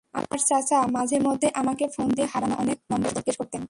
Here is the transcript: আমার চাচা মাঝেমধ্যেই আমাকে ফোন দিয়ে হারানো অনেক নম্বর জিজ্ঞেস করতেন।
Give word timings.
আমার 0.13 0.39
চাচা 0.47 0.77
মাঝেমধ্যেই 0.87 1.51
আমাকে 1.53 1.85
ফোন 1.95 2.07
দিয়ে 2.09 2.27
হারানো 2.33 2.55
অনেক 2.55 2.77
নম্বর 2.91 3.09
জিজ্ঞেস 3.17 3.35
করতেন। 3.37 3.59